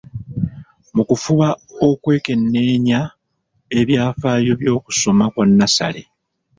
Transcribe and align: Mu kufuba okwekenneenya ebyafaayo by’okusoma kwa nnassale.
Mu 0.95 1.03
kufuba 1.09 1.47
okwekenneenya 1.87 2.99
ebyafaayo 3.79 4.53
by’okusoma 4.61 5.25
kwa 5.33 5.43
nnassale. 5.49 6.01